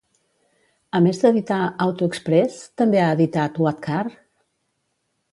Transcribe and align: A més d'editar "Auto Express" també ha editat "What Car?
A 0.99 1.01
més 1.07 1.17
d'editar 1.23 1.59
"Auto 1.85 2.07
Express" 2.11 2.57
també 2.83 3.01
ha 3.01 3.11
editat 3.17 3.59
"What 3.65 3.83
Car? 3.89 4.01